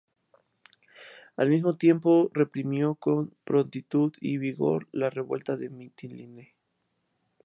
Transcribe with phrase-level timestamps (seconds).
[1.37, 6.55] Al mismo tiempo, reprimió con prontitud y vigor la revuelta de Mitilene.